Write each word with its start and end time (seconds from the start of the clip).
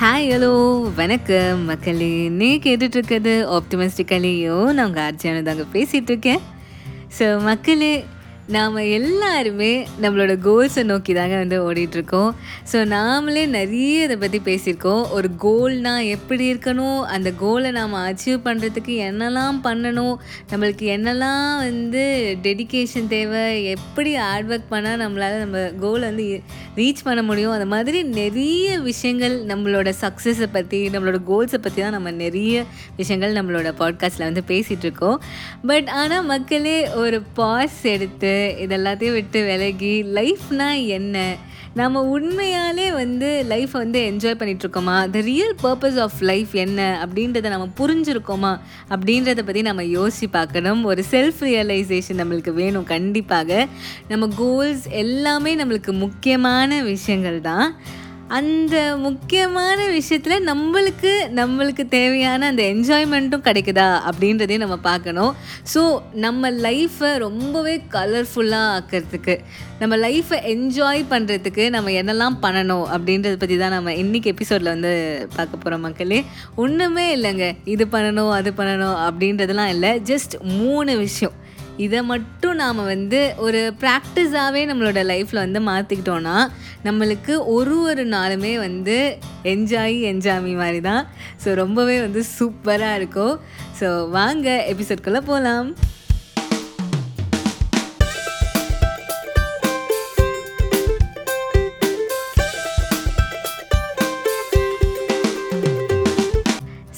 Hi 0.00 0.26
hello 0.28 0.50
வணக்கம். 0.94 1.64
மக்களே 1.64 2.28
நீ 2.28 2.58
கேட்டுட்ருக்கிறது 2.58 3.32
ஆப்டிமிஸ்டிக்கலையோ 3.50 4.72
நான் 4.72 4.86
உங்கள் 4.86 5.04
ஆர்ஜியான 5.04 5.42
தாங்க 5.42 5.64
பேசிகிட்டு 5.72 6.10
இருக்கேன் 6.10 6.40
ஸோ 7.18 7.42
மக்களே 7.42 8.04
நாம் 8.50 8.76
எல்லாருமே 8.76 9.86
நம்மளோட 10.02 10.32
கோல்ஸை 10.44 10.82
நோக்கி 10.82 11.14
தாங்க 11.14 11.36
வந்து 11.36 11.72
ஓடிட்டுருக்கோம். 11.72 12.30
ஸோ 12.72 12.78
நாமளே 12.92 13.46
நிறைய 13.46 14.04
இதை 14.04 14.16
பற்றி 14.16 14.38
பேசியிருக்கோம். 14.44 15.10
ஒரு 15.10 15.28
கோல்னால் 15.38 16.06
எப்படி 16.08 16.52
இருக்கணும்? 16.52 17.00
அந்த 17.00 17.32
கோலை 17.32 17.70
நாம் 17.70 17.94
அச்சீவ் 17.94 18.38
பண்ணுறதுக்கு 18.44 18.94
என்னெல்லாம் 19.08 19.58
பண்ணணும்? 19.64 20.14
நம்மளுக்கு 20.50 20.86
என்னெல்லாம் 20.94 21.56
வந்து 21.56 22.36
டெடிகேஷன் 22.42 23.06
தேவை? 23.06 23.64
எப்படி 23.64 24.14
ஹார்ட் 24.14 24.50
ஒர்க் 24.50 24.70
பண்ணால் 24.70 25.02
நம்மளால் 25.04 25.38
நம்ம 25.38 25.66
கோலை 25.80 26.02
வந்து 26.08 26.40
ரீச் 26.76 27.04
பண்ண 27.04 27.22
முடியும்? 27.22 27.50
அந்த 27.50 27.66
மாதிரி 27.66 28.02
நிறைய 28.02 28.78
விஷயங்கள் 28.80 29.46
நம்மளோட 29.46 29.92
சக்ஸஸை 30.00 30.48
பற்றி 30.52 30.88
நம்மளோட 30.88 31.20
கோல்ஸை 31.28 31.58
பற்றி 31.58 31.82
தான் 31.82 31.96
நம்ம 31.98 32.10
நிறைய 32.10 32.64
விஷயங்கள் 32.96 33.32
நம்மளோட 33.32 33.74
பாட்காஸ்ட்டில் 33.78 34.28
வந்து 34.32 34.44
பேசிகிட்ருக்கோம் 34.48 35.20
பட் 35.66 35.88
ஆனால் 35.88 36.24
மக்களே 36.24 36.88
ஒரு 36.94 37.20
பாஸ் 37.34 37.80
எடுத்து 37.82 38.34
இது 38.58 38.76
எல்லாத்தையும் 38.76 39.16
விட்டு 39.18 39.40
விலகி 39.44 39.94
லைஃப்னா 40.18 40.86
என்ன? 40.86 41.36
நம்ம 41.74 42.00
உண்மையாலே 42.14 42.86
வந்து 42.92 43.28
லைஃப்பை 43.48 43.78
வந்து 43.82 44.00
enjoy 44.10 44.38
பண்ணிகிட்ருக்கோமா 44.40 44.94
the 45.10 45.20
real 45.20 45.54
purpose 45.62 45.98
of 46.04 46.18
life 46.20 46.52
என்ன? 46.52 46.80
அப்படின்றத 47.04 47.48
நம்ம 47.48 47.68
புரிஞ்சுருக்கோமா? 47.80 48.52
அப்படின்றத 48.90 49.42
பற்றி 49.48 49.62
நம்ம 49.62 49.82
யோசிச்சு 49.82 50.28
பார்க்கணும். 50.30 50.82
ஒரு 50.84 51.04
செல்ஃப் 51.10 51.40
ரியலைசேஷன் 51.40 52.20
நம்மளுக்கு 52.22 52.52
வேணும் 52.52 52.88
கண்டிப்பாக. 52.94 53.66
நம்ம 54.08 54.28
கோல்ஸ் 54.36 54.86
எல்லாமே 55.04 55.54
நம்மளுக்கு 55.56 55.94
முக்கியமான 56.04 56.82
விஷயங்கள் 56.82 57.40
தான். 57.40 57.68
அந்த 58.28 58.96
முக்கியமான 58.96 59.86
விஷயத்தில் 59.86 60.44
நம்மளுக்கு 60.48 61.12
நம்மளுக்கு 61.38 61.88
தேவையான 61.88 62.46
அந்த 62.46 62.62
என்ஜாய்மெண்ட்டும் 62.62 63.44
கிடைக்குதா 63.46 63.86
அப்படின்றதையும் 64.10 64.64
நம்ம 64.64 64.76
பார்க்கணும். 64.76 65.34
ஸோ 65.74 66.00
நம்ம 66.12 66.50
லைஃப்பை 66.50 67.16
ரொம்பவே 67.16 67.82
கலர்ஃபுல்லாக 67.90 68.76
ஆக்கிறதுக்கு 68.76 69.36
நம்ம 69.78 69.96
லைஃப்பை 69.96 70.38
என்ஜாய் 70.54 71.02
பண்ணுறதுக்கு 71.10 71.70
நம்ம 71.70 71.90
என்னெல்லாம் 71.90 72.38
பண்ணணும் 72.42 72.86
அப்படின்றத 72.94 73.36
பற்றி 73.36 73.56
தான் 73.56 73.76
நம்ம 73.78 73.92
இன்றைக்கி 73.92 74.30
எபிசோடில் 74.34 74.74
வந்து 74.74 74.92
பார்க்க 75.36 75.56
போகிறோம் 75.56 75.80
மக்களே. 75.80 76.24
ஒன்றுமே 76.54 77.16
இல்லைங்க. 77.16 77.56
இது 77.64 77.84
பண்ணணும் 77.84 78.30
அது 78.30 78.52
பண்ணணும் 78.56 78.98
அப்படின்றதெல்லாம் 79.08 79.66
இல்லை. 79.66 80.00
ஜஸ்ட் 80.00 80.40
மூணு 80.40 80.96
விஷயம். 80.96 81.46
இதை 81.78 82.02
மட்டும் 82.02 82.54
நாம் 82.54 82.84
வந்து 82.84 83.34
ஒரு 83.36 83.74
ப்ராக்டிஸாகவே 83.80 84.62
நம்மளோட 84.70 85.02
லைஃப்பில் 85.04 85.44
வந்து 85.44 85.60
மாற்றிக்கிட்டோன்னா 85.60 86.46
நம்மளுக்கு 86.84 87.44
ஒரு 87.44 87.80
ஒரு 87.80 88.06
நாளுமே 88.06 88.58
வந்து 88.58 89.18
என்ஜாய் 89.42 90.00
என்ஜாமி 90.12 90.54
மாதிரி 90.54 90.80
தான் 90.80 91.06
ஸோ 91.44 91.54
ரொம்பவே 91.54 92.00
வந்து 92.00 92.24
சூப்பராக 92.38 92.94
இருக்கும். 92.94 93.40
ஸோ 93.80 94.10
வாங்க 94.10 94.74
எபிசோட்குள்ளே 94.74 95.20
போகலாம் 95.20 95.74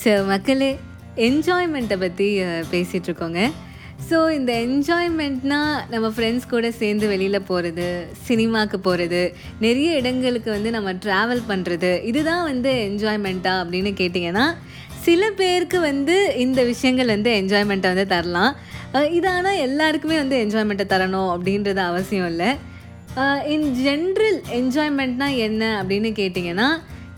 ஸோ 0.04 0.26
மக்களே 0.26 0.78
என்ஜாய்மெண்ட்டை 1.16 1.98
பற்றி 1.98 2.26
பேசிகிட்ருக்கோங்க 2.70 3.40
ஸோ 4.08 4.18
இந்த 4.36 4.52
என்ஜாய்மெண்ட்னால் 4.66 5.74
நம்ம 5.92 6.06
ஃப்ரெண்ட்ஸ் 6.14 6.48
கூட 6.52 6.66
சேர்ந்து 6.78 7.06
வெளியில் 7.12 7.46
போகிறது 7.50 7.86
சினிமாவுக்கு 8.28 8.78
போகிறது 8.86 9.20
நிறைய 9.64 9.90
இடங்களுக்கு 10.00 10.50
வந்து 10.50 10.70
நம்ம 10.76 10.92
ட்ராவல் 11.04 11.42
பண்ணுறது 11.50 11.90
இதுதான் 12.10 12.44
வந்து 12.50 12.72
என்ஜாய்மெண்ட்டா 12.88 13.52
அப்படின்னு 13.62 13.92
கேட்டிங்கன்னா 14.00 14.46
சில 15.06 15.22
பேருக்கு 15.40 15.78
வந்து 15.80 16.16
இந்த 16.44 16.60
விஷயங்கள் 16.72 17.14
வந்து 17.14 17.30
என்ஜாய்மெண்ட்டை 17.42 17.90
வந்து 17.92 18.06
தரலாம். 18.14 18.52
இது 19.16 19.28
ஆனால் 19.28 19.62
எல்லாருக்குமே 19.66 20.16
வந்து 20.22 20.36
என்ஜாய்மெண்ட்டை 20.44 20.86
தரணும் 20.92 21.30
அப்படின்றது 21.34 21.80
அவசியம் 21.90 22.28
இல்லை. 22.32 22.50
இன் 23.54 23.68
ஜென்ரல் 23.84 24.40
என்ஜாய்மெண்ட்னால் 24.58 25.36
என்ன 25.46 25.62
அப்படின்னு 25.82 26.10
கேட்டிங்கன்னா 26.20 26.68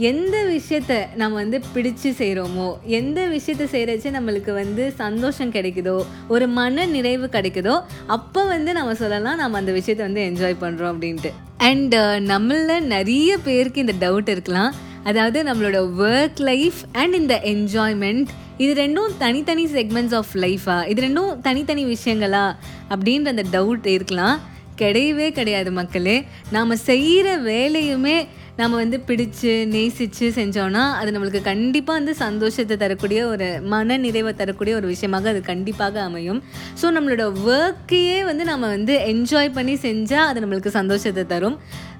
எந்த 0.08 0.36
விஷயத்த 0.52 0.92
நம்ம 1.20 1.36
வந்து 1.40 1.58
பிடிச்சு 1.74 2.10
செய்கிறோமோ 2.20 2.68
எந்த 2.98 3.20
விஷயத்த 3.34 3.64
செய்கிறச்சு 3.74 4.08
நம்மளுக்கு 4.16 4.52
வந்து 4.52 4.84
சந்தோஷம் 5.02 5.52
கிடைக்குதோ 5.56 5.96
ஒரு 6.34 6.46
மன 6.58 6.86
நிறைவு 6.94 7.26
கிடைக்குதோ 7.36 7.74
அப்போ 8.16 8.42
வந்து 8.52 8.72
நம்ம 8.78 8.94
சொல்லலாம் 9.02 9.40
நம்ம 9.42 9.58
அந்த 9.62 9.72
விஷயத்த 9.78 10.02
வந்து 10.08 10.22
என்ஜாய் 10.30 10.56
பண்ணுறோம் 10.64 10.92
அப்படின்ட்டு. 10.94 11.30
அண்ட் 11.68 11.94
uh, 11.94 12.16
நம்மள 12.32 12.78
நிறைய 12.94 13.30
பேருக்கு 13.48 13.84
இந்த 13.84 13.96
டவுட் 14.04 14.30
இருக்கலாம். 14.34 14.72
அதாவது 15.10 15.38
நம்மளோட 15.48 15.78
ஒர்க் 16.06 16.40
லைஃப் 16.50 16.80
அண்ட் 17.00 17.16
இந்த 17.22 17.36
என்ஜாய்மெண்ட் 17.54 18.30
இது 18.64 18.72
ரெண்டும் 18.82 19.12
தனித்தனி 19.24 19.64
செக்மெண்ட்ஸ் 19.76 20.16
ஆஃப் 20.20 20.34
லைஃபா 20.44 20.78
இது 20.92 21.00
ரெண்டும் 21.08 21.32
தனித்தனி 21.48 21.84
விஷயங்களா? 21.94 22.46
அப்படின்ற 22.92 23.34
அந்த 23.34 23.46
டவுட் 23.56 23.86
இருக்கலாம். 23.96 24.38
கிடையவே 24.80 25.26
கிடையாது 25.38 25.70
மக்களே. 25.78 26.14
நாம் 26.54 26.80
செய்கிற 26.90 27.28
வேலையுமே 27.50 28.16
நம்ம 28.60 28.78
வந்து 28.80 28.96
பிடிச்சு 29.08 29.52
நேசித்து 29.74 30.26
செஞ்சோன்னா 30.38 30.82
அது 30.96 31.12
நம்மளுக்கு 31.14 31.40
கண்டிப்பாக 31.50 31.98
வந்து 31.98 32.12
சந்தோஷத்தை 32.24 32.74
தரக்கூடிய 32.82 33.20
ஒரு 33.32 33.46
மன 33.72 33.96
நிறைவை 34.02 34.32
தரக்கூடிய 34.40 34.72
ஒரு 34.80 34.86
விஷயமாக 34.90 35.30
அது 35.32 35.40
கண்டிப்பாக 35.52 35.96
அமையும். 36.08 36.40
ஸோ 36.80 36.88
நம்மளோட 36.96 37.24
ஒர்க்கையே 37.52 38.18
வந்து 38.30 38.46
நம்ம 38.50 38.68
வந்து 38.74 38.96
என்ஜாய் 39.12 39.50
பண்ணி 39.56 39.76
செஞ்சால் 39.86 40.28
அது 40.32 40.42
நம்மளுக்கு 40.44 40.72
சந்தோஷத்தை 40.78 41.24
தரும். 41.32 41.56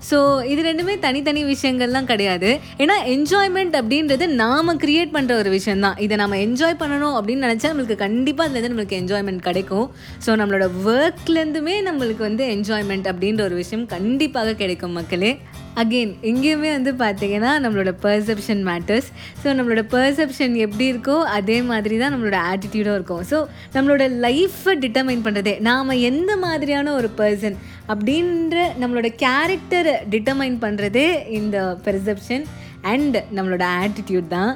ஸோ 0.09 0.19
இது 0.53 0.61
ரெண்டுமே 0.69 0.95
தனித்தனி 1.07 1.43
விஷயங்கள்லாம் 1.53 2.11
கிடையாது. 2.13 2.51
ஏன்னா 2.83 2.97
என்ஜாய்மெண்ட் 3.15 3.75
அப்படின்றது 3.81 4.25
நாம் 4.43 4.73
க்ரியேட் 4.85 5.15
பண்ணுற 5.17 5.33
ஒரு 5.43 5.51
விஷயம் 5.57 5.85
தான் 5.87 5.99
இதை 6.07 6.17
நம்ம 6.23 6.39
என்ஜாய் 6.47 6.81
பண்ணணும் 6.83 7.17
அப்படின்னு 7.19 7.47
நினச்சா 7.49 7.71
நம்மளுக்கு 7.73 7.99
கண்டிப்பாக 8.07 8.47
அதுலேருந்து 8.49 8.73
நம்மளுக்கு 8.73 9.01
என்ஜாய்மெண்ட் 9.03 9.47
கிடைக்கும். 9.49 9.87
ஸோ 10.27 10.37
நம்மளோட 10.43 10.69
ஒர்க்லேருந்துமே 10.97 11.77
நம்மளுக்கு 11.89 12.25
வந்து 12.29 12.45
என்ஜாய்மெண்ட் 12.57 13.11
அப்படின்ற 13.13 13.43
ஒரு 13.49 13.59
விஷயம் 13.63 13.87
கண்டிப்பாக 13.97 14.57
கிடைக்கும் 14.63 14.97
மக்களே. 15.01 15.33
அகெயின் 15.81 16.11
எங்கேயுமே 16.43 16.71
வந்து 16.77 16.93
பார்த்திங்கன்னா 17.03 17.51
நம்மளோட 17.65 17.91
பர்செப்ஷன் 18.05 18.63
மேட்டர்ஸ் 18.69 19.09
ஸோ 19.43 19.49
நம்மளோட 19.59 19.83
பர்செப்ஷன் 19.93 20.55
எப்படி 20.65 20.85
இருக்கோ 20.93 21.17
அதே 21.37 21.59
மாதிரி 21.69 21.97
தான் 22.01 22.13
நம்மளோட 22.15 22.39
ஆட்டிடியூடும் 22.49 22.97
இருக்கும். 22.99 23.23
ஸோ 23.31 23.37
நம்மளோட 23.75 24.07
லைஃப்பை 24.25 24.73
டிட்டர்மைன் 24.85 25.23
பண்ணுறதே 25.27 25.55
நாம் 25.69 25.93
எந்த 26.11 26.33
மாதிரியான 26.47 26.95
ஒரு 27.01 27.11
பர்சன் 27.21 27.57
அப்படின்ற 27.93 28.65
நம்மளோட 28.83 29.11
கேரக்டரை 29.25 29.95
டிட்டர்மைன் 30.15 30.59
பண்ணுறதே 30.65 31.07
இந்த 31.39 31.63
பெர்செப்ஷன் 31.87 32.47
அண்ட் 32.95 33.19
நம்மளோட 33.39 33.65
ஆட்டிடியூட் 33.85 34.29
தான். 34.37 34.53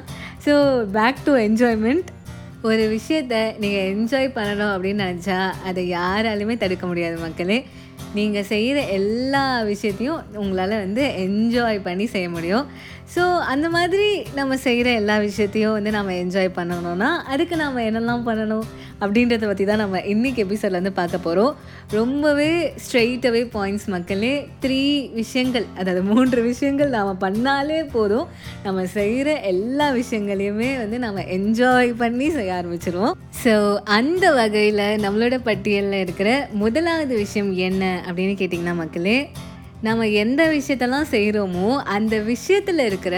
ஸோ 0.47 0.53
பேக் 0.99 1.25
டு 1.29 1.35
என்ஜாய்மெண்ட் 1.47 2.11
ஒரு 2.69 2.83
விஷயத்தை 2.97 3.41
நீங்கள் 3.63 3.89
என்ஜாய் 3.95 4.35
பண்ணணும் 4.37 4.71
அப்படின்னு 4.75 5.05
நினச்சா 5.09 5.41
அதை 5.69 5.83
யாராலுமே 5.97 6.55
தடுக்க 6.63 6.85
முடியாது 6.91 7.17
மக்களே. 7.25 7.59
நீங்கள் 8.17 8.49
செய்கிற 8.51 8.79
எல்லா 8.97 9.43
விஷயத்தையும் 9.71 10.21
உங்களால் 10.41 10.81
வந்து 10.83 11.03
என்ஜாய் 11.25 11.85
பண்ணி 11.87 12.05
செய்ய 12.13 12.27
முடியும். 12.35 12.67
ஸோ 13.15 13.23
அந்த 13.39 13.69
மாதிரி 13.69 14.07
நம்ம 14.35 14.57
செய்கிற 14.57 14.91
எல்லா 14.91 15.17
விஷயத்தையும் 15.17 15.71
வந்து 15.71 15.91
நம்ம 15.91 16.11
என்ஜாய் 16.13 16.49
பண்ணணும்னா 16.57 17.09
அதுக்கு 17.33 17.55
நாம் 17.55 17.77
என்னெல்லாம் 17.77 18.25
பண்ணணும் 18.25 18.65
அப்படின்றத 19.01 19.45
பற்றி 19.47 19.65
தான் 19.65 19.77
நம்ம 19.77 19.99
இன்றைக்கி 19.99 20.39
எபிசோட்லேருந்து 20.45 20.93
பார்க்க 20.93 21.17
போகிறோம் 21.17 21.53
ரொம்பவே 21.91 22.49
ஸ்ட்ரெயிட்டவே 22.83 23.41
பாயிண்ட்ஸ் 23.53 23.87
மக்களே 23.87 24.33
த்ரீ 24.59 24.81
விஷயங்கள் 25.13 25.65
அதாவது 25.79 26.03
மூன்று 26.03 26.41
விஷயங்கள் 26.41 26.89
நாம் 26.89 27.21
பண்ணாலே 27.21 27.79
போதும். 27.91 28.27
நம்ம 28.63 28.85
செய்கிற 28.97 29.41
எல்லா 29.53 29.91
விஷயங்களையுமே 29.91 30.77
வந்து 30.77 30.99
நம்ம 30.99 31.23
என்ஜாய் 31.37 31.93
பண்ணி 31.97 32.29
செய்ய 32.29 32.59
ஆரம்பிச்சிருவோம். 32.59 33.15
ஸோ 33.43 33.53
அந்த 33.85 34.33
வகையில் 34.33 34.85
நம்மளோட 35.05 35.37
பட்டியலில் 35.43 35.99
இருக்கிற 35.99 36.47
முதலாவது 36.53 37.15
விஷயம் 37.15 37.53
என்ன 37.53 37.83
அப்படின்னு 38.07 38.35
கேட்டிங்கன்னா 38.41 38.75
மக்களே 38.75 39.19
நம்ம 39.85 40.05
எந்த 40.23 40.41
விஷயத்தெல்லாம் 40.57 41.11
செய்கிறோமோ 41.13 41.67
அந்த 41.95 42.15
விஷயத்தில் 42.31 42.83
இருக்கிற 42.89 43.15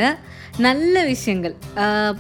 நல்ல 0.66 1.04
விஷயங்கள் 1.10 1.54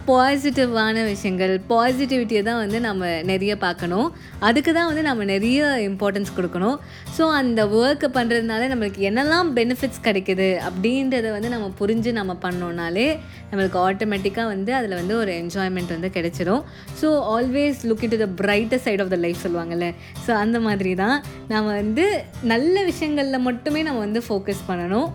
பாசிட்டிவான 0.09 0.97
விஷயங்கள் 1.09 1.53
பாசிட்டிவிட்டியை 1.71 2.41
தான் 2.47 2.59
வந்து 2.61 2.79
நம்ம 2.85 3.07
நிறைய 3.31 3.53
பார்க்கணும். 3.63 4.07
அதுக்கு 4.47 4.71
தான் 4.77 4.87
வந்து 4.89 5.03
நம்ம 5.07 5.25
நிறைய 5.31 5.65
இம்பார்ட்டன்ஸ் 5.87 6.31
கொடுக்கணும். 6.37 6.77
ஸோ 7.17 7.23
அந்த 7.39 7.61
ஒர்க்கை 7.79 8.09
பண்ணுறதுனால 8.17 8.67
நம்மளுக்கு 8.71 9.01
என்னெல்லாம் 9.09 9.49
பெனிஃபிட்ஸ் 9.57 10.05
கிடைக்குது 10.07 10.47
அப்படின்றத 10.67 11.27
வந்து 11.37 11.49
நம்ம 11.55 11.67
புரிஞ்சு 11.79 12.13
நம்ம 12.19 12.35
பண்ணோன்னாலே 12.45 13.07
நம்மளுக்கு 13.51 13.79
ஆட்டோமேட்டிக்காக 13.87 14.47
வந்து 14.53 14.71
அதில் 14.79 14.97
வந்து 15.01 15.15
ஒரு 15.17 15.33
என்ஜாய்மெண்ட் 15.41 15.93
வந்து 15.95 16.11
கிடைச்சிடும் 16.17 16.63
so 17.01 17.09
always 17.35 17.81
look 17.89 18.05
in 18.07 18.15
to 18.15 18.21
the 18.23 18.29
brighter 18.43 18.83
side 18.87 19.03
of 19.05 19.13
the 19.15 19.19
life 19.25 19.43
சொல்லுவாங்கள்ல 19.45 19.89
ஸோ 20.27 20.31
அந்த 20.43 20.59
மாதிரி 20.59 20.93
தான் 21.03 21.17
நம்ம 21.47 21.67
வந்து 21.81 22.07
நல்ல 22.53 22.83
விஷயங்களில் 22.83 23.45
மட்டுமே 23.49 23.83
நம்ம 23.89 23.99
வந்து 23.99 24.23
ஃபோக்கஸ் 24.29 24.65
பண்ணணும். 24.69 25.07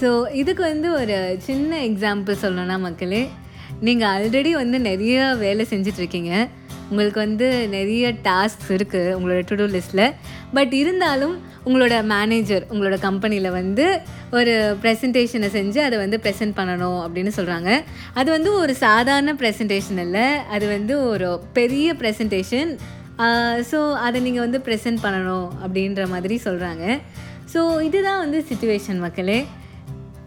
ஸோ 0.00 0.08
இதுக்கு 0.42 0.62
வந்து 0.72 0.88
ஒரு 1.00 1.16
சின்ன 1.48 1.80
எக்ஸாம்பிள் 1.88 2.42
சொல்லணும்னா 2.44 2.78
மக்களே 2.86 3.24
நீங்கள் 3.86 4.10
ஆல்ரெடி 4.14 4.50
வந்து 4.62 4.78
நிறைய 4.90 5.34
வேலை 5.44 5.64
செஞ்சிட்ருக்கீங்க. 5.72 6.32
உங்களுக்கு 6.90 7.18
வந்து 7.24 7.46
நிறைய 7.74 8.08
டாஸ்க்ஸ் 8.26 8.68
இருக்குது 8.74 9.14
உங்களோட 9.16 9.40
டு 9.48 9.54
டூ 9.60 9.64
லிஸ்ட்டில் 9.72 10.04
பட் 10.56 10.74
இருந்தாலும் 10.80 11.34
உங்களோட 11.68 11.94
மேனேஜர் 12.12 12.64
உங்களோட 12.72 12.96
கம்பெனியில் 13.06 13.48
வந்து 13.56 13.86
ஒரு 14.38 14.52
ப்ரெசன்டேஷனை 14.82 15.48
செஞ்சு 15.56 15.80
அதை 15.86 15.96
வந்து 16.02 16.18
ப்ரெசென்ட் 16.24 16.56
பண்ணணும் 16.58 17.00
அப்படின்னு 17.04 17.32
சொல்கிறாங்க 17.38 17.70
அது 18.20 18.28
வந்து 18.36 18.50
ஒரு 18.62 18.74
சாதாரண 18.84 19.34
ப்ரெசன்டேஷன் 19.40 20.00
இல்லை 20.04 20.26
அது 20.56 20.68
வந்து 20.76 20.96
ஒரு 21.12 21.30
பெரிய 21.58 21.96
ப்ரெசன்டேஷன் 22.02 22.70
ஸோ 23.70 23.78
அதை 24.06 24.18
நீங்கள் 24.26 24.44
வந்து 24.46 24.58
ப்ரெசென்ட் 24.66 25.04
பண்ணணும் 25.04 25.48
அப்படின்ற 25.64 26.02
மாதிரி 26.14 26.36
சொல்கிறாங்க 26.44 26.84
ஸோ 27.52 27.60
இதுதான் 27.88 28.22
வந்து 28.24 28.38
சுச்சுவேஷன் 28.48 29.00
மக்களே. 29.04 29.38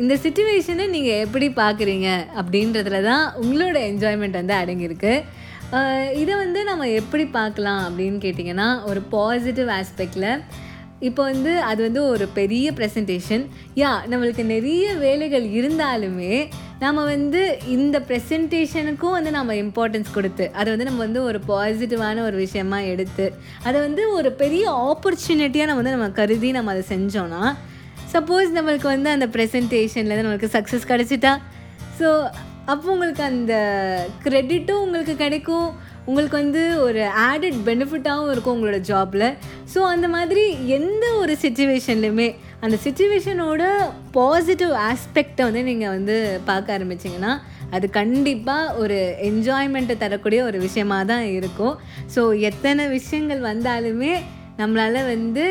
இந்த 0.04 0.14
சுச்சுவேஷனை 0.24 0.86
நீங்கள் 0.96 1.22
எப்படி 1.26 1.48
பார்க்குறீங்க 1.62 2.10
அப்படின்றதுல 2.42 3.00
தான் 3.10 3.26
உங்களோட 3.42 3.78
என்ஜாய்மெண்ட் 3.92 4.40
வந்து 4.42 4.56
அடங்கியிருக்கு. 4.62 5.14
இதை 6.22 6.34
வந்து 6.44 6.60
நம்ம 6.70 6.88
எப்படி 7.00 7.26
பார்க்கலாம் 7.38 7.82
அப்படின்னு 7.88 8.20
கேட்டிங்கன்னா 8.26 8.68
ஒரு 8.90 9.02
பாசிட்டிவ் 9.16 9.70
ஆஸ்பெக்டில் 9.80 10.32
இப்போ 11.08 11.22
வந்து 11.32 11.52
அது 11.72 11.82
வந்து 11.88 12.02
ஒரு 12.14 12.26
பெரிய 12.40 12.72
ப்ரெசன்டேஷன் 12.78 13.44
யா 13.82 13.92
நம்மளுக்கு 14.12 14.44
நிறைய 14.54 14.86
வேலைகள் 15.04 15.46
இருந்தாலுமே 15.60 16.34
நம்ம 16.80 17.04
வந்து 17.04 17.60
இந்த 17.68 18.00
ப்ரெசன்டேஷனுக்கும் 18.00 19.12
வந்து 19.12 19.31
நம்ம 19.31 19.54
இம்பார்ட்டன்ஸ் 19.54 20.14
கொடுத்து 20.14 20.52
அதை 20.54 20.72
வந்து 20.72 20.86
நம்ம 20.86 21.00
வந்து 21.00 21.24
ஒரு 21.24 21.40
பாசிட்டிவான 21.48 22.22
ஒரு 22.22 22.38
விஷயமா 22.38 22.80
எடுத்து 22.80 23.34
அதை 23.64 23.81
வந்து 23.81 24.12
ஒரு 24.12 24.31
பெரிய 24.31 24.72
ஆப்பர்ச்சுனிட்டியாக 24.72 25.66
நம்ம 25.66 25.81
வந்து 25.81 25.92
நம்ம 25.92 26.10
கருதி 26.10 26.52
நம்ம 26.52 26.72
அதை 26.72 26.84
செஞ்சோன்னா 26.90 27.56
சப்போஸ் 28.14 28.56
நம்மளுக்கு 28.56 28.84
வந்து 28.84 29.10
அந்த 29.10 29.28
ப்ரெசன்டேஷனில் 29.28 30.20
நம்மளுக்கு 30.20 30.50
சக்ஸஸ் 30.52 30.88
கிடச்சிட்டா 30.88 31.38
ஸோ 32.00 32.30
அப்போ 32.66 32.92
உங்களுக்கு 32.92 33.24
அந்த 33.24 33.54
க்ரெடிட்டும் 34.24 34.81
உங்களுக்கு 34.81 35.16
கிடைக்கும். 35.16 35.88
உங்களுக்கு 36.06 36.38
வந்து 36.38 36.81
ஒரு 36.81 37.00
ஆடட் 37.00 37.58
பெனிஃபிட்டாகவும் 37.66 38.31
இருக்கும் 38.31 38.56
உங்களோட 38.56 38.78
ஜாபில் 38.88 39.38
ஸோ 39.74 39.78
அந்த 39.78 40.08
மாதிரி 40.08 40.68
எந்த 40.68 41.12
ஒரு 41.14 41.38
சுச்சுவேஷன்லையுமே 41.42 42.36
அந்த 42.66 42.76
சுச்சுவேஷனோட 42.86 43.64
பாசிட்டிவ் 44.18 44.74
ஆஸ்பெக்டை 44.90 45.44
வந்து 45.48 45.62
நீங்கள் 45.70 45.94
வந்து 45.96 46.16
பார்க்க 46.50 46.76
ஆரம்பிச்சிங்கன்னா 46.78 47.34
அது 47.76 47.86
கண்டிப்பாக 48.00 48.76
ஒரு 48.82 48.98
என்ஜாய்மெண்ட்டை 49.30 49.96
தரக்கூடிய 50.04 50.40
ஒரு 50.50 50.58
விஷயமாக 50.66 51.04
தான் 51.12 51.26
இருக்கும். 51.38 51.76
ஸோ 52.16 52.22
எத்தனை 52.50 52.86
விஷயங்கள் 52.98 53.42
வந்தாலுமே 53.52 54.14
நம்மளால் 54.62 55.10
வந்து 55.14 55.46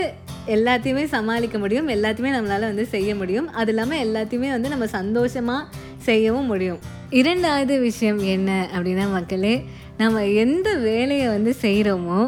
எல்லாத்தையுமே 0.56 1.04
சமாளிக்க 1.14 1.56
முடியும் 1.64 1.88
எல்லாத்தையுமே 1.94 2.30
நம்மளால் 2.36 2.70
வந்து 2.70 2.86
செய்ய 2.94 3.10
முடியும். 3.14 3.48
அது 3.60 3.72
இல்லாமல் 3.72 4.02
எல்லாத்தையுமே 4.06 4.50
வந்து 4.56 4.72
நம்ம 4.74 4.86
சந்தோஷமாக 4.98 5.68
செய்யவும் 6.08 6.50
முடியும். 6.52 6.80
இரண்டாவது 7.20 7.74
விஷயம் 7.88 8.20
என்ன 8.36 8.50
அப்படின்னா 8.74 9.04
மக்களே 9.16 9.56
நம்ம 10.00 10.24
எந்த 10.42 10.68
வேலையை 10.88 11.26
வந்து 11.34 11.52
செய்கிறோமோ 11.62 12.18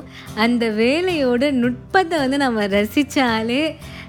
அந்த 0.45 0.65
வேலையோட 0.83 1.51
நுட்பத்தை 1.63 2.17
வந்து 2.23 2.39
நம்ம 2.45 2.67
ரசித்தாலே 2.77 3.63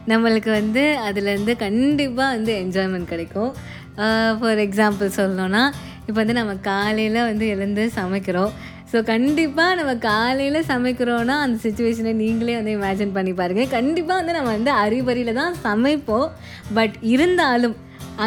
நம்மளுக்கு 0.09 0.51
வந்து 0.59 0.83
அதுலேருந்து 1.07 1.53
கண்டிப்பாக 1.65 2.30
வந்து 2.36 2.51
என்ஜாய்மெண்ட் 2.63 3.12
கிடைக்கும். 3.13 3.51
ஃபார் 4.39 4.62
எக்ஸாம்பிள் 4.65 5.09
சொல்லணும்னா 5.19 5.63
இப்போ 6.07 6.19
வந்து 6.21 6.36
நம்ம 6.39 6.53
காலையில் 6.69 7.19
வந்து 7.30 7.45
எழுந்து 7.56 7.83
சமைக்கிறோம். 7.98 8.51
ஸோ 8.92 9.00
கண்டிப்பாக 9.12 9.75
நம்ம 9.80 9.92
காலையில் 10.07 10.68
சமைக்கிறோன்னா 10.71 11.36
அந்த 11.44 11.57
சுச்சுவேஷனை 11.65 12.13
நீங்களே 12.24 12.56
வந்து 12.59 12.75
இமேஜின் 12.77 13.13
பண்ணி 13.18 13.33
பாருங்கள் 13.39 13.74
கண்டிப்பாக 13.75 14.19
வந்து 14.21 14.36
நம்ம 14.38 14.51
வந்து 14.57 14.71
அறிவறியில் 14.83 15.39
தான் 15.42 15.56
சமைப்போம். 15.65 16.27
பட் 16.77 16.95
இருந்தாலும் 17.13 17.75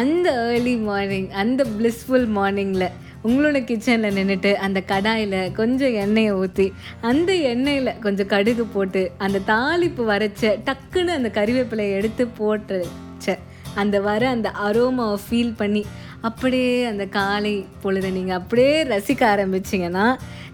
அந்த 0.01 0.27
ஏர்லி 0.53 0.75
மார்னிங் 0.87 1.29
அந்த 1.41 1.61
பிளிஸ்ஃபுல் 1.77 2.27
மார்னிங்கில் 2.37 2.87
உங்களோட 3.25 3.57
கிச்சனில் 3.63 4.15
நின்றுட்டு 4.17 4.51
அந்த 4.55 4.79
கடாயில் 4.87 5.37
கொஞ்சம் 5.53 5.95
எண்ணெயை 5.95 6.33
ஊற்றி 6.33 6.67
அந்த 7.01 7.31
எண்ணெயில் 7.51 7.91
கொஞ்சம் 7.99 8.27
கடுகு 8.27 8.65
போட்டு 8.65 9.01
அந்த 9.17 9.41
தாளிப்பு 9.47 10.03
வரைச்ச 10.05 10.51
டக்குன்னு 10.65 11.13
அந்த 11.13 11.29
கறிவேப்பிலையை 11.29 11.93
எடுத்து 11.95 12.25
போட்டுச்ச 12.39 13.27
அந்த 13.75 13.95
வர 13.99 14.23
அந்த 14.29 14.49
அரோமாவை 14.63 15.17
ஃபீல் 15.25 15.55
பண்ணி 15.57 15.83
அப்படியே 16.21 16.75
அந்த 16.85 17.03
காலை 17.09 17.53
பொழுதை 17.83 18.09
நீங்கள் 18.11 18.37
அப்படியே 18.37 18.75
ரசிக்க 18.83 19.23
ஆரம்பிச்சிங்கன்னா 19.29 20.05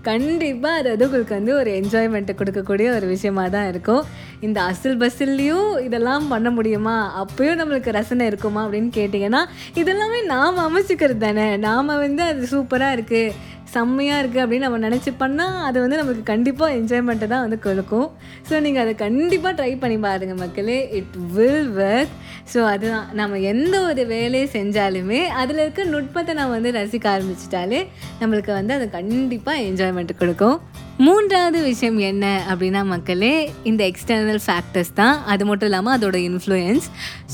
கண்டிப்பாக 0.07 0.79
அது 0.79 0.87
வந்து 0.91 1.07
உங்களுக்கு 1.07 1.37
வந்து 1.39 1.53
ஒரு 1.59 1.71
என்ஜாய்மெண்ட்டை 1.79 2.33
கொடுக்கக்கூடிய 2.39 2.87
ஒரு 2.97 3.07
விஷயமா 3.13 3.43
தான் 3.55 3.67
இருக்கும். 3.71 4.03
இந்த 4.47 4.59
அசில் 4.69 4.99
பஸ்ஸில்லையும் 5.01 5.69
இதெல்லாம் 5.87 6.25
பண்ண 6.33 6.49
முடியுமா? 6.57 6.97
அப்பயும் 7.21 7.59
நம்மளுக்கு 7.61 7.95
ரசனை 7.99 8.25
இருக்குமா 8.31 8.61
அப்படின்னு 8.65 8.91
கேட்டிங்கன்னா 8.99 9.41
இதெல்லாமே 9.81 10.19
நாம் 10.33 10.65
அமைச்சிக்கிறது 10.67 11.23
தானே. 11.27 11.47
நாம் 11.67 11.99
வந்து 12.05 12.23
அது 12.31 12.51
சூப்பராக 12.53 12.97
இருக்குது 12.97 13.49
செம்மையாக 13.73 14.21
இருக்குது 14.21 14.41
அப்படின்னு 14.43 14.65
நம்ம 14.67 14.79
நினச்சி 14.87 15.11
பண்ணால் 15.19 15.59
அது 15.67 15.77
வந்து 15.83 15.99
நமக்கு 15.99 16.23
கண்டிப்பாக 16.31 16.77
என்ஜாய்மெண்ட்டை 16.79 17.27
தான் 17.33 17.43
வந்து 17.45 17.59
கொடுக்கும். 17.65 18.07
ஸோ 18.47 18.53
நீங்கள் 18.65 18.83
அதை 18.83 18.93
கண்டிப்பாக 19.03 19.53
ட்ரை 19.59 19.71
பண்ணி 19.83 19.97
பாருங்கள் 20.05 20.41
மக்களே. 20.41 20.79
இட் 20.99 21.15
வில் 21.35 21.69
ஒர்க் 21.85 22.15
ஸோ 22.53 22.59
அதுதான். 22.73 23.07
நம்ம 23.19 23.37
எந்த 23.51 23.75
ஒரு 23.89 24.03
வேலையை 24.13 24.47
செஞ்சாலுமே 24.55 25.19
அதில் 25.41 25.61
இருக்க 25.63 25.83
நுட்பத்தை 25.91 26.33
நம்ம 26.39 26.55
வந்து 26.57 26.71
ரசிக்க 26.77 27.05
ஆரம்பிச்சிட்டாலே 27.13 27.79
நம்மளுக்கு 28.21 28.51
வந்து 28.59 28.73
அது 28.77 28.85
கண்டிப்பாக 28.97 29.65
என்ஜாய்மெண்ட் 29.69 30.13
கொடுக்கும். 30.21 30.57
மூன்றாவது 31.05 31.59
விஷயம் 31.69 31.99
என்ன 32.09 32.25
அப்படின்னா 32.51 32.81
மக்களே 32.93 33.33
இந்த 33.69 33.81
எக்ஸ்டர்னல் 33.91 34.41
ஃபேக்டர்ஸ் 34.47 34.93
தான். 35.01 35.15
அது 35.33 35.43
மட்டும் 35.49 35.69
இல்லாமல் 35.69 35.95
அதோட 35.97 36.17
இன்ஃப்ளூயன்ஸ் 36.29 36.87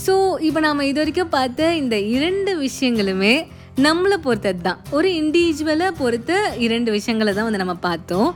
ஸோ 0.05 0.13
இப்போ 0.47 0.59
நம்ம 0.67 0.85
இது 0.91 0.99
வரைக்கும் 1.01 1.33
பார்த்த 1.37 1.73
இந்த 1.81 1.97
இரண்டு 2.15 2.53
விஷயங்களுமே 2.65 3.35
நம்மளை 3.85 4.15
பொறுத்தது 4.25 4.61
தான். 4.67 4.79
ஒரு 4.97 5.09
இண்டிவிஜுவலை 5.21 5.87
பொறுத்த 5.99 6.31
இரண்டு 6.65 6.89
விஷயங்களை 6.95 7.31
தான் 7.33 7.47
வந்து 7.47 7.61
நம்ம 7.63 7.75
பார்த்தோம். 7.87 8.29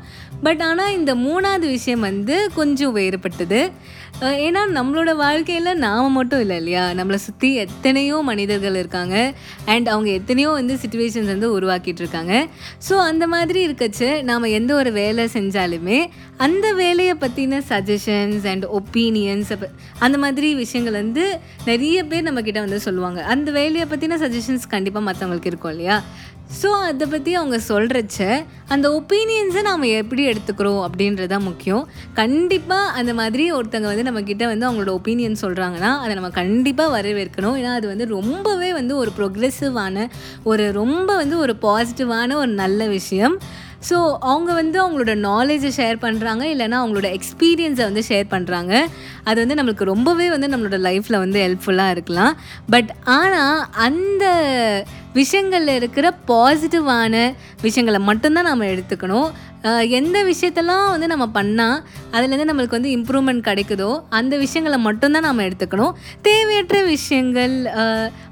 பட் 0.46 0.62
ஆனால் 0.68 0.94
இந்த 0.98 1.12
மூணாவது 1.24 1.66
விஷயம் 1.78 2.06
வந்து 2.10 2.36
கொஞ்சம் 2.58 2.96
வேறுபட்டது. 2.98 3.60
ஏன்னா 4.46 4.62
நம்மளோட 4.76 5.12
வாழ்க்கையில் 5.22 5.80
நாம் 5.84 6.16
மட்டும் 6.18 6.42
இல்லை 6.44 6.58
இல்லையா? 6.62 6.84
நம்மளை 6.98 7.20
சுற்றி 7.26 7.50
எத்தனையோ 7.64 8.18
மனிதர்கள் 8.30 8.78
இருக்காங்க. 8.82 9.16
அண்ட் 9.74 9.88
அவங்க 9.94 10.10
எத்தனையோ 10.20 10.50
வந்து 10.50 10.74
சுச்சுவேஷன்ஸ் 10.84 11.32
வந்து 11.34 11.50
உருவாக்கிட்டு 11.58 12.02
இருக்காங்க. 12.04 12.34
ஸோ 12.88 12.94
அந்த 13.10 13.28
மாதிரி 13.34 13.62
இருக்கச்சு 13.68 14.10
நாம் 14.30 14.54
எந்த 14.60 14.72
ஒரு 14.82 14.92
வேலை 15.00 15.26
செஞ்சாலுமே 15.38 16.00
அந்த 16.46 16.68
வேலையை 16.82 17.16
பற்றின 17.24 17.62
சஜஷன்ஸ் 17.72 18.46
அண்ட் 18.52 18.68
ஒப்பீனியன்ஸ் 18.80 19.52
அந்த 20.06 20.18
மாதிரி 20.26 20.48
விஷயங்கள் 20.64 21.00
வந்து 21.02 21.26
நிறைய 21.72 21.98
பேர் 22.12 22.28
நம்மக்கிட்ட 22.30 22.60
வந்து 22.68 22.80
சொல்லுவாங்க. 22.88 23.20
அந்த 23.36 23.50
வேலையை 23.60 23.88
பற்றின 23.92 24.20
சஜஷன்ஸ் 24.26 24.72
கண்டிப்பாக 24.76 25.06
மற்றவங்களுக்கு 25.32 25.52
இருக்கும் 25.54 25.74
இல்லையா? 25.76 25.98
ஸோ 26.60 26.70
அதை 26.88 27.06
பற்றி 27.12 27.32
அவங்க 27.40 27.58
சொல்கிறச்ச 27.70 28.18
அந்த 28.74 28.88
ஒப்பீனியன்ஸை 28.98 29.62
நாம் 29.68 29.86
எப்படி 30.00 30.24
எடுத்துக்கிறோம் 30.32 30.82
அப்படின்றது 30.88 31.30
தான் 31.34 31.46
முக்கியம். 31.50 31.84
கண்டிப்பாக 32.20 32.96
அந்த 33.00 33.12
மாதிரி 33.20 33.44
ஒருத்தங்க 33.58 33.88
வந்து 33.92 34.06
நம்மக்கிட்ட 34.08 34.44
வந்து 34.52 34.68
அவங்களோட 34.68 34.92
ஒப்பீனியன் 35.00 35.42
சொல்கிறாங்கன்னா 35.44 35.92
அதை 36.04 36.12
நம்ம 36.20 36.32
கண்டிப்பாக 36.42 36.96
வரவேற்கணும். 36.98 37.58
ஏன்னா 37.62 37.74
அது 37.80 37.88
வந்து 37.94 38.08
ரொம்பவே 38.18 38.70
வந்து 38.80 38.96
ஒரு 39.04 39.14
ப்ரொக்ரெசிவான 39.20 40.08
ஒரு 40.52 40.66
ரொம்ப 40.82 41.10
வந்து 41.24 41.38
ஒரு 41.46 41.56
பாசிட்டிவான 41.68 42.36
ஒரு 42.44 42.54
நல்ல 42.64 42.88
விஷயம். 42.98 43.38
ஸோ 43.90 43.98
அவங்க 44.32 44.52
வந்து 44.54 44.78
அவங்களோட 44.82 45.14
நாலேஜை 45.30 45.70
ஷேர் 45.78 45.98
பண்ணுறாங்க 46.04 46.44
இல்லைன்னா 46.54 46.80
அவங்களோட 46.82 47.08
எக்ஸ்பீரியன்ஸை 47.18 47.86
வந்து 47.90 48.04
ஷேர் 48.10 48.28
பண்ணுறாங்க 48.34 48.74
அது 49.30 49.38
வந்து 49.44 49.58
நம்மளுக்கு 49.60 49.92
ரொம்பவே 49.94 50.28
வந்து 50.34 50.50
நம்மளோட 50.54 50.80
லைஃப்பில் 50.88 51.24
வந்து 51.24 51.40
ஹெல்ப்ஃபுல்லாக 51.46 51.96
இருக்கலாம். 51.96 52.34
பட் 52.70 52.92
ஆனால் 53.20 53.64
அந்த 53.88 54.26
விஷயங்களில் 55.14 55.76
இருக்கிற 55.80 56.08
பாசிட்டிவான 56.28 57.16
விஷயங்களை 57.62 58.00
மட்டும்தான் 58.10 58.50
நம்ம 58.52 58.66
எடுத்துக்கணும். 58.74 59.32
எந்த 59.98 60.18
விஷயத்தெல்லாம் 60.30 60.86
வந்து 60.94 61.08
நம்ம 61.12 61.26
பண்ணால் 61.34 61.82
அதுலேருந்து 62.16 62.48
நம்மளுக்கு 62.50 62.78
வந்து 62.78 62.94
இம்ப்ரூவ்மெண்ட் 62.98 63.46
கிடைக்குதோ 63.48 63.90
அந்த 64.20 64.34
விஷயங்களை 64.38 64.78
மட்டும்தான் 64.86 65.28
நம்ம 65.28 65.44
எடுத்துக்கணும். 65.50 65.94
தேவையற்ற 66.28 66.78
விஷயங்கள் 66.84 67.56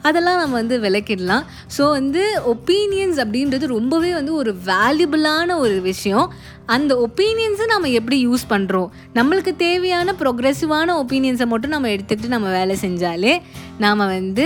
அதெல்லாம் 0.07 0.39
நம்ம 0.41 0.55
வந்து 0.61 0.75
விளக்கிடலாம். 0.85 1.43
ஸோ 1.77 1.83
வந்து 1.97 2.23
ஒப்பீனியன்ஸ் 2.53 3.17
அப்படின்றது 3.23 3.65
ரொம்பவே 3.77 4.11
வந்து 4.19 4.33
ஒரு 4.41 4.51
வேல்யூபிளான 4.69 5.57
ஒரு 5.65 5.75
விஷயம். 5.81 6.27
அந்த 6.75 6.93
ஒப்பீனியன்ஸை 7.05 7.65
நம்ம 7.73 7.89
எப்படி 7.99 8.17
யூஸ் 8.27 8.43
பண்ணுறோம் 8.51 8.89
நம்மளுக்கு 9.17 9.51
தேவையான 9.65 10.13
ப்ரொக்ரெசிவான 10.21 10.95
ஒப்பீனியன்ஸை 11.03 11.47
மட்டும் 11.53 11.73
நம்ம 11.75 11.89
எடுத்துக்கிட்டு 11.95 12.35
நம்ம 12.35 12.49
வேலை 12.57 12.75
செஞ்சாலே 12.85 13.33
நாம் 13.83 14.03
வந்து 14.15 14.45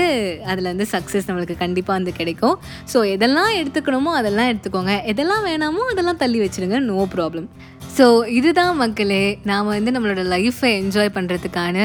அதில் 0.51 0.71
வந்து 0.71 0.87
சக்ஸஸ் 0.93 1.27
நம்மளுக்கு 1.29 1.57
கண்டிப்பாக 1.63 1.97
வந்து 1.99 2.13
கிடைக்கும். 2.19 2.55
ஸோ 2.93 2.99
எதெல்லாம் 3.15 3.51
எடுத்துக்கணுமோ 3.61 4.13
அதெல்லாம் 4.21 4.49
எடுத்துக்கோங்க. 4.53 4.95
எதெல்லாம் 5.13 5.45
வேணாமோ 5.49 5.83
அதெல்லாம் 5.93 6.21
தள்ளி 6.23 6.41
வச்சுருங்க. 6.45 6.79
நோ 6.91 7.07
ப்ராப்ளம் 7.15 7.49
ஸோ 7.97 8.05
இதுதான் 8.37 8.75
மக்களே 8.75 9.23
நாம் 9.49 9.73
வந்து 9.75 9.91
நம்மளோட 9.95 10.21
லைஃப்பை 10.35 10.69
என்ஜாய் 10.81 11.15
பண்ணுறதுக்கான 11.17 11.77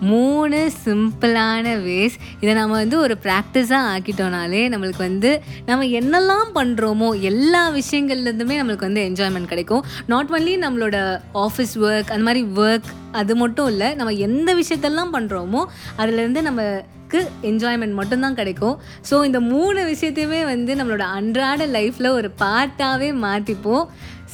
மூணு 0.00 0.70
சிம்பிளான 0.84 1.66
வேஸ் 1.86 2.16
இதை 2.40 2.54
நம்ம 2.54 2.76
வந்து 2.76 2.98
ஒரு 2.98 3.18
ப்ராக்டிஸாக 3.22 3.90
ஆக்கிட்டோனாலே 3.94 4.62
நம்மளுக்கு 4.68 4.98
வந்து 4.98 5.42
நம்ம 5.66 5.84
என்னெல்லாம் 5.84 6.56
பண்ணுறோமோ 6.56 7.20
எல்லா 7.20 7.70
விஷயங்கள்லேருந்துமே 7.70 8.62
நம்மளுக்கு 8.62 8.78
வந்து 8.78 9.12
என்ஜாய்மெண்ட் 9.12 9.44
கிடைக்கும். 9.44 9.84
நாட் 10.06 10.28
ஒன்லி 10.30 10.56
நம்மளோட 10.56 11.20
ஆஃபீஸ் 11.34 11.74
ஒர்க் 11.74 12.10
அந்த 12.10 12.18
மாதிரி 12.18 12.44
ஒர்க் 12.44 12.82
அது 13.12 13.36
மட்டும் 13.36 13.66
இல்லை 13.66 13.94
நம்ம 13.94 14.12
எந்த 14.12 14.54
விஷயத்தெல்லாம் 14.54 15.12
பண்ணுறோமோ 15.12 15.64
அதுலேருந்து 15.98 16.42
நம்ம 16.42 16.84
நமக்கு 17.12 17.46
என்ஜாய்மெண்ட் 17.50 17.96
மட்டும்தான் 17.98 18.36
கிடைக்கும். 18.40 18.76
ஸோ 19.08 19.14
இந்த 19.28 19.38
மூணு 19.52 19.80
விஷயத்தையுமே 19.92 20.40
வந்து 20.50 20.72
நம்மளோட 20.78 21.04
அன்றாட 21.18 21.66
லைஃப்பில் 21.76 22.08
ஒரு 22.18 22.28
பார்ட்டாகவே 22.42 23.08
மாற்றிப்போம் 23.24 23.84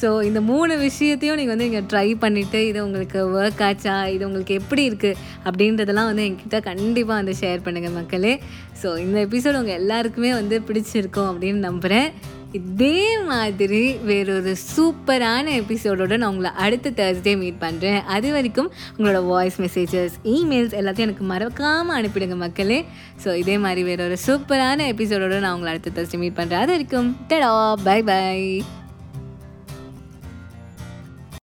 ஸோ 0.01 0.09
இந்த 0.27 0.39
மூணு 0.49 0.73
விஷயத்தையும் 0.83 1.37
நீங்கள் 1.39 1.53
வந்து 1.53 1.67
இங்கே 1.69 1.81
ட்ரை 1.91 2.07
பண்ணிவிட்டு 2.23 2.59
இது 2.69 2.79
உங்களுக்கு 2.87 3.19
ஒர்க் 3.37 3.63
ஆச்சா? 3.67 3.95
இது 4.15 4.23
உங்களுக்கு 4.27 4.57
எப்படி 4.61 4.83
இருக்குது 4.89 5.17
அப்படின்றதெல்லாம் 5.47 6.09
வந்து 6.11 6.25
என்கிட்ட 6.27 6.59
கண்டிப்பாக 6.69 7.19
வந்து 7.21 7.35
ஷேர் 7.41 7.65
பண்ணுங்கள் 7.67 7.97
மக்களே. 7.99 8.33
ஸோ 8.81 8.89
இந்த 9.05 9.17
எபிசோடு 9.27 9.61
உங்கள் 9.61 9.79
எல்லாருக்குமே 9.81 10.33
வந்து 10.41 10.57
பிடிச்சிருக்கும் 10.67 11.29
அப்படின்னு 11.31 11.67
நம்புகிறேன் 11.69 12.09
இதே 12.57 12.99
மாதிரி 13.23 13.81
வேறொரு 14.05 14.55
சூப்பரான 14.75 15.45
எபிசோடோடு 15.59 16.17
நான் 16.17 16.29
உங்களை 16.29 16.51
அடுத்த 16.57 16.91
தேர்ஸ்டே 16.91 17.37
மீட் 17.37 17.61
பண்ணுறேன் 17.61 18.01
அது 18.07 18.31
வரைக்கும் 18.31 18.71
உங்களோட 18.97 19.25
வாய்ஸ் 19.25 19.61
மெசேஜஸ் 19.61 20.15
இமெயில்ஸ் 20.23 20.77
எல்லாத்தையும் 20.79 21.07
எனக்கு 21.07 21.23
மறக்காமல் 21.23 21.97
அனுப்பிடுங்க 21.97 22.35
மக்களே. 22.35 22.79
ஸோ 23.23 23.35
இதே 23.35 23.57
மாதிரி 23.57 23.83
வேறொரு 23.83 24.17
சூப்பரான 24.27 24.87
எபிசோடோடு 24.93 25.39
நான் 25.39 25.53
உங்களை 25.53 25.73
அடுத்த 25.73 25.95
தேர்ஸ்டே 25.97 26.17
மீட் 26.17 26.37
பண்ணுறேன் 26.37 26.63
அது 26.63 26.71
வரைக்கும் 26.71 27.17
டடா 27.29 27.51
பை 27.83 27.99
பை 28.03 28.17